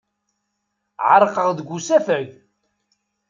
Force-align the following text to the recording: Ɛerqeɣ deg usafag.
Ɛerqeɣ 1.11 1.49
deg 1.53 1.69
usafag. 1.77 2.27